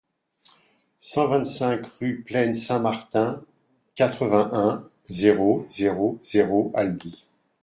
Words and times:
cent 0.97 1.27
vingt-cinq 1.27 1.85
rue 1.99 2.23
Plaine 2.25 2.55
Saint-Martin, 2.55 3.39
quatre-vingt-un, 3.93 4.89
zéro 5.09 5.67
zéro 5.69 6.17
zéro, 6.23 6.71
Albi 6.73 7.19